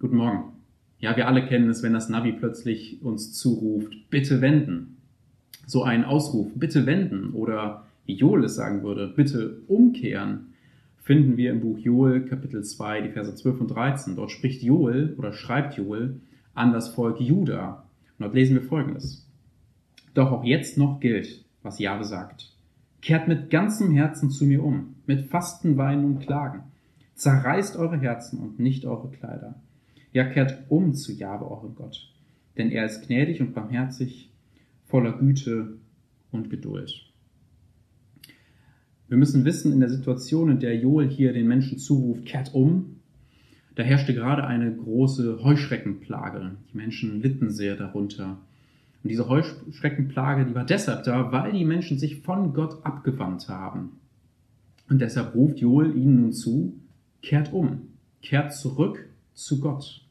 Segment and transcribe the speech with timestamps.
[0.00, 0.52] Guten Morgen.
[1.00, 4.98] Ja, wir alle kennen es, wenn das Navi plötzlich uns zuruft, bitte wenden.
[5.66, 10.54] So ein Ausruf, bitte wenden oder wie Joel es sagen würde, bitte umkehren,
[10.98, 14.14] finden wir im Buch Joel Kapitel 2, die Verse 12 und 13.
[14.14, 16.20] Dort spricht Joel oder schreibt Joel
[16.54, 17.82] an das Volk Juda.
[18.18, 19.26] Und dort lesen wir folgendes.
[20.14, 22.52] Doch auch jetzt noch gilt, was Jahwe sagt.
[23.02, 26.62] Kehrt mit ganzem Herzen zu mir um, mit Fasten, Weinen und Klagen.
[27.16, 29.56] Zerreißt eure Herzen und nicht eure Kleider.
[30.12, 32.12] Ja, kehrt um zu Jahwe, eurem Gott.
[32.56, 34.30] Denn er ist gnädig und barmherzig,
[34.86, 35.78] voller Güte
[36.32, 37.04] und Geduld.
[39.08, 42.96] Wir müssen wissen, in der Situation, in der Joel hier den Menschen zuruft, kehrt um,
[43.74, 46.56] da herrschte gerade eine große Heuschreckenplage.
[46.72, 48.38] Die Menschen litten sehr darunter.
[49.02, 54.00] Und diese Heuschreckenplage, die war deshalb da, weil die Menschen sich von Gott abgewandt haben.
[54.90, 56.74] Und deshalb ruft Joel ihnen nun zu,
[57.22, 57.88] kehrt um,
[58.20, 59.07] kehrt zurück
[59.38, 60.04] zu Gott.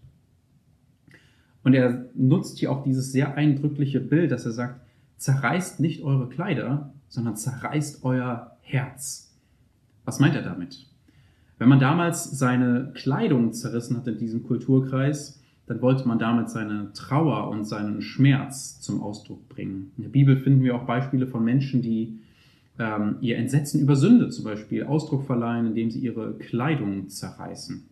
[1.64, 4.82] Und er nutzt hier auch dieses sehr eindrückliche Bild, dass er sagt,
[5.18, 9.36] zerreißt nicht eure Kleider, sondern zerreißt euer Herz.
[10.06, 10.88] Was meint er damit?
[11.58, 16.94] Wenn man damals seine Kleidung zerrissen hat in diesem Kulturkreis, dann wollte man damit seine
[16.94, 19.92] Trauer und seinen Schmerz zum Ausdruck bringen.
[19.98, 22.20] In der Bibel finden wir auch Beispiele von Menschen, die
[22.80, 27.84] ähm, ihr Entsetzen über Sünde zum Beispiel Ausdruck verleihen, indem sie ihre Kleidung zerreißen.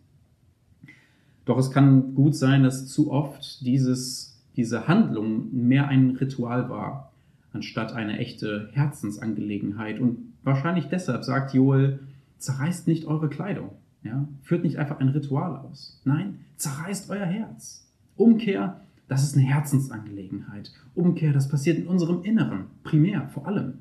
[1.46, 7.12] Doch es kann gut sein, dass zu oft dieses, diese Handlung mehr ein Ritual war,
[7.52, 10.00] anstatt eine echte Herzensangelegenheit.
[10.00, 12.00] Und wahrscheinlich deshalb sagt Joel,
[12.38, 13.70] zerreißt nicht eure Kleidung.
[14.02, 14.28] Ja?
[14.42, 16.00] Führt nicht einfach ein Ritual aus.
[16.04, 17.86] Nein, zerreißt euer Herz.
[18.16, 20.72] Umkehr, das ist eine Herzensangelegenheit.
[20.96, 23.74] Umkehr, das passiert in unserem Inneren, primär, vor allem.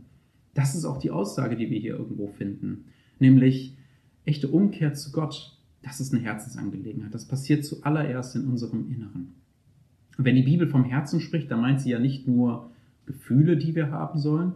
[0.53, 2.86] Das ist auch die Aussage, die wir hier irgendwo finden.
[3.19, 3.75] Nämlich
[4.23, 5.55] echte Umkehr zu Gott,
[5.86, 7.14] das ist eine Herzensangelegenheit.
[7.14, 9.36] Das passiert zuallererst in unserem Inneren.
[10.17, 12.72] Und wenn die Bibel vom Herzen spricht, dann meint sie ja nicht nur
[13.05, 14.53] Gefühle, die wir haben sollen.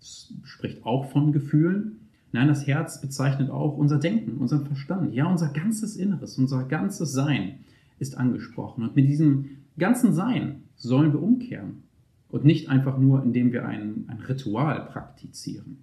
[0.00, 1.98] Es spricht auch von Gefühlen.
[2.30, 5.12] Nein, das Herz bezeichnet auch unser Denken, unseren Verstand.
[5.12, 7.58] Ja, unser ganzes Inneres, unser ganzes Sein
[7.98, 8.84] ist angesprochen.
[8.84, 9.46] Und mit diesem
[9.76, 11.82] ganzen Sein sollen wir umkehren.
[12.28, 15.78] Und nicht einfach nur, indem wir ein, ein Ritual praktizieren.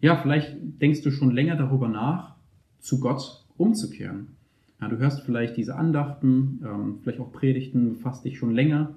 [0.00, 2.39] Ja, vielleicht denkst du schon länger darüber nach,
[2.80, 4.28] zu Gott umzukehren.
[4.80, 8.94] Ja, du hörst vielleicht diese Andachten, ähm, vielleicht auch Predigten, befasst dich schon länger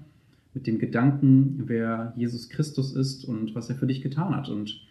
[0.53, 4.49] mit dem Gedanken, wer Jesus Christus ist und was er für dich getan hat.
[4.49, 4.81] Und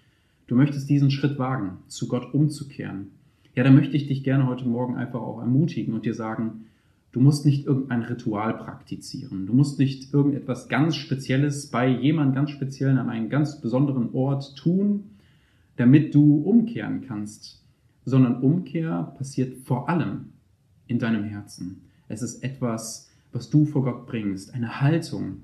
[0.48, 3.08] du möchtest diesen Schritt wagen, zu Gott umzukehren.
[3.54, 6.66] Ja, dann möchte ich dich gerne heute Morgen einfach auch ermutigen und dir sagen,
[7.12, 9.46] du musst nicht irgendein Ritual praktizieren.
[9.46, 14.56] Du musst nicht irgendetwas ganz Spezielles bei jemandem ganz Speziellen an einem ganz besonderen Ort
[14.56, 15.04] tun,
[15.76, 17.61] damit du umkehren kannst
[18.04, 20.32] sondern Umkehr passiert vor allem
[20.86, 21.82] in deinem Herzen.
[22.08, 25.42] Es ist etwas, was du vor Gott bringst, eine Haltung,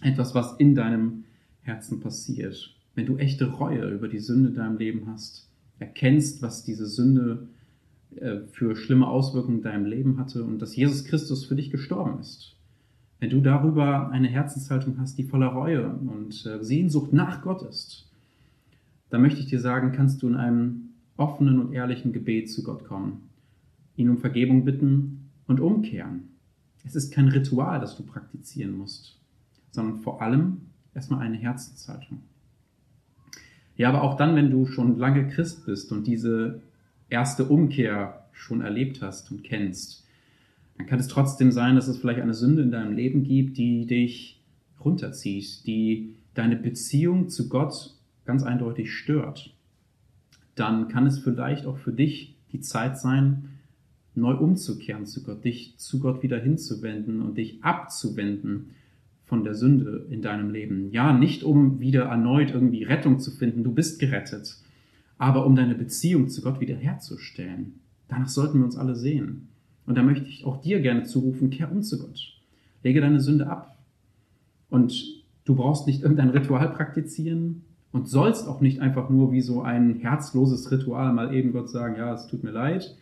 [0.00, 1.24] etwas, was in deinem
[1.62, 2.74] Herzen passiert.
[2.94, 7.48] Wenn du echte Reue über die Sünde in deinem Leben hast, erkennst, was diese Sünde
[8.16, 12.18] äh, für schlimme Auswirkungen in deinem Leben hatte und dass Jesus Christus für dich gestorben
[12.20, 12.54] ist.
[13.18, 18.10] Wenn du darüber eine Herzenshaltung hast, die voller Reue und äh, Sehnsucht nach Gott ist,
[19.10, 22.84] dann möchte ich dir sagen, kannst du in einem offenen und ehrlichen Gebet zu Gott
[22.84, 23.28] kommen,
[23.96, 26.28] ihn um Vergebung bitten und umkehren.
[26.84, 29.18] Es ist kein Ritual, das du praktizieren musst,
[29.70, 30.60] sondern vor allem
[30.94, 32.22] erstmal eine Herzenshaltung.
[33.76, 36.62] Ja, aber auch dann, wenn du schon lange Christ bist und diese
[37.10, 40.06] erste Umkehr schon erlebt hast und kennst,
[40.76, 43.86] dann kann es trotzdem sein, dass es vielleicht eine Sünde in deinem Leben gibt, die
[43.86, 44.42] dich
[44.84, 47.94] runterzieht, die deine Beziehung zu Gott
[48.24, 49.55] ganz eindeutig stört
[50.56, 53.50] dann kann es vielleicht auch für dich die Zeit sein,
[54.14, 58.70] neu umzukehren zu Gott, dich zu Gott wieder hinzuwenden und dich abzuwenden
[59.26, 60.90] von der Sünde in deinem Leben.
[60.90, 64.56] Ja, nicht um wieder erneut irgendwie Rettung zu finden, du bist gerettet,
[65.18, 67.80] aber um deine Beziehung zu Gott wiederherzustellen.
[68.08, 69.48] Danach sollten wir uns alle sehen.
[69.84, 72.40] Und da möchte ich auch dir gerne zurufen, kehr um zu Gott.
[72.82, 73.76] Lege deine Sünde ab.
[74.70, 79.62] Und du brauchst nicht irgendein Ritual praktizieren, und sollst auch nicht einfach nur wie so
[79.62, 82.96] ein herzloses Ritual mal eben Gott sagen, ja, es tut mir leid,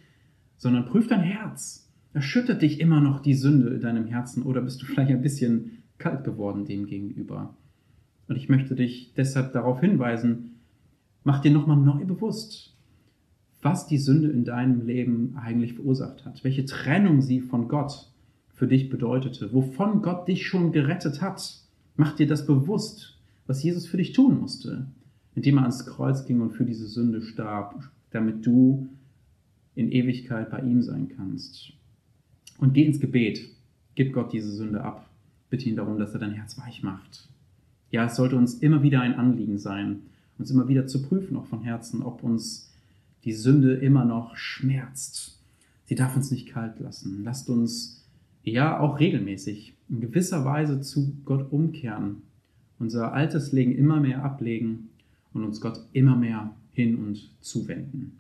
[0.57, 1.91] sondern prüf dein Herz.
[2.13, 5.83] Erschüttert dich immer noch die Sünde in deinem Herzen oder bist du vielleicht ein bisschen
[5.99, 7.57] kalt geworden dem gegenüber?
[8.29, 10.61] Und ich möchte dich deshalb darauf hinweisen,
[11.25, 12.75] mach dir nochmal neu bewusst,
[13.61, 18.13] was die Sünde in deinem Leben eigentlich verursacht hat, welche Trennung sie von Gott
[18.53, 21.61] für dich bedeutete, wovon Gott dich schon gerettet hat.
[21.97, 23.14] Mach dir das bewusst
[23.47, 24.87] was Jesus für dich tun musste,
[25.35, 28.89] indem er ans Kreuz ging und für diese Sünde starb, damit du
[29.75, 31.73] in Ewigkeit bei ihm sein kannst.
[32.59, 33.49] Und geh ins Gebet.
[33.97, 35.09] Gib Gott diese Sünde ab.
[35.51, 37.29] Bitte ihn darum, dass er dein Herz weich macht.
[37.91, 40.01] Ja, es sollte uns immer wieder ein Anliegen sein,
[40.39, 42.73] uns immer wieder zu prüfen, auch von Herzen, ob uns
[43.25, 45.41] die Sünde immer noch schmerzt.
[45.85, 47.23] Sie darf uns nicht kalt lassen.
[47.25, 48.05] Lasst uns
[48.43, 52.23] ja auch regelmäßig in gewisser Weise zu Gott umkehren,
[52.79, 54.91] unser altes Leben immer mehr ablegen
[55.33, 58.19] und uns Gott immer mehr hin und zuwenden.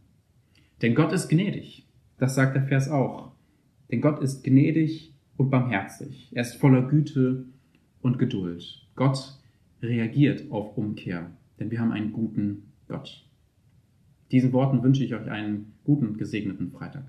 [0.82, 1.86] Denn Gott ist gnädig.
[2.18, 3.32] Das sagt der Vers auch.
[3.90, 6.30] Denn Gott ist gnädig und barmherzig.
[6.32, 7.44] Er ist voller Güte
[8.02, 8.86] und Geduld.
[8.94, 9.38] Gott
[9.82, 13.26] reagiert auf Umkehr, denn wir haben einen guten Gott.
[14.30, 17.04] Diesen Worten wünsche ich euch einen guten, gesegneten Freitag.